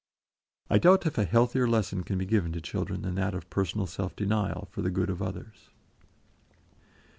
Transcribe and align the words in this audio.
I 0.67 0.79
doubt 0.79 1.05
if 1.05 1.19
a 1.19 1.25
healthier 1.25 1.67
lesson 1.67 2.03
can 2.03 2.17
be 2.17 2.25
given 2.25 2.51
to 2.53 2.59
children 2.59 3.03
than 3.03 3.13
that 3.13 3.35
of 3.35 3.51
personal 3.51 3.85
self 3.85 4.15
denial 4.15 4.67
for 4.71 4.81
the 4.81 4.89
good 4.89 5.11
of 5.11 5.21
others. 5.21 5.69